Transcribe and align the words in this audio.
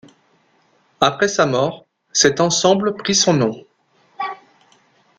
Après 0.99 1.27
sa 1.27 1.45
mort, 1.45 1.85
cet 2.11 2.41
ensemble 2.41 2.95
prit 2.95 3.13
son 3.13 3.33
nom. 3.35 3.67